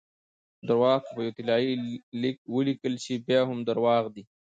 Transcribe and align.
درواغ 0.67 0.99
که 1.05 1.11
په 1.15 1.21
یو 1.25 1.35
طلايي 1.37 1.73
لیک 2.21 2.37
ولیکل 2.55 2.93
سي؛ 3.03 3.15
بیا 3.27 3.41
هم 3.49 3.59
درواغ 3.69 4.03
دي! 4.15 4.23